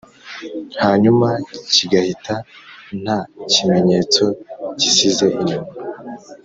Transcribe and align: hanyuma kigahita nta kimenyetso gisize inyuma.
hanyuma 0.83 1.27
kigahita 1.75 2.35
nta 3.01 3.19
kimenyetso 3.51 4.23
gisize 4.79 5.25
inyuma. 5.39 5.69